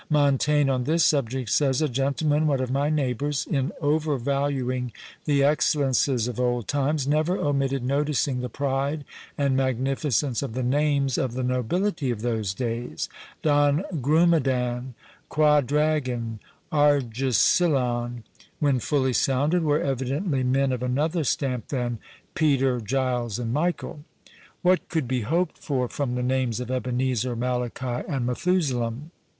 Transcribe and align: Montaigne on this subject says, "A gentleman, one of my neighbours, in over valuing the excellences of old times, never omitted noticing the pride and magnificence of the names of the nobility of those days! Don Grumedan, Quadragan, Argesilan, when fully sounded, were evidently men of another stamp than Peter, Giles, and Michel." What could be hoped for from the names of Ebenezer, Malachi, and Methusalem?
Montaigne 0.09 0.67
on 0.67 0.85
this 0.85 1.03
subject 1.03 1.47
says, 1.51 1.79
"A 1.79 1.87
gentleman, 1.87 2.47
one 2.47 2.59
of 2.59 2.71
my 2.71 2.89
neighbours, 2.89 3.45
in 3.45 3.71
over 3.81 4.17
valuing 4.17 4.91
the 5.25 5.43
excellences 5.43 6.27
of 6.27 6.39
old 6.39 6.67
times, 6.67 7.05
never 7.05 7.37
omitted 7.37 7.83
noticing 7.83 8.41
the 8.41 8.49
pride 8.49 9.05
and 9.37 9.55
magnificence 9.55 10.41
of 10.41 10.53
the 10.55 10.63
names 10.63 11.19
of 11.19 11.33
the 11.35 11.43
nobility 11.43 12.09
of 12.09 12.23
those 12.23 12.55
days! 12.55 13.09
Don 13.43 13.83
Grumedan, 14.01 14.95
Quadragan, 15.29 16.39
Argesilan, 16.71 18.23
when 18.59 18.79
fully 18.79 19.13
sounded, 19.13 19.61
were 19.61 19.81
evidently 19.81 20.41
men 20.41 20.71
of 20.71 20.81
another 20.81 21.23
stamp 21.23 21.67
than 21.67 21.99
Peter, 22.33 22.79
Giles, 22.81 23.37
and 23.37 23.53
Michel." 23.53 23.99
What 24.63 24.89
could 24.89 25.07
be 25.07 25.21
hoped 25.21 25.59
for 25.59 25.87
from 25.87 26.15
the 26.15 26.23
names 26.23 26.59
of 26.59 26.71
Ebenezer, 26.71 27.35
Malachi, 27.35 28.03
and 28.09 28.25
Methusalem? 28.25 29.11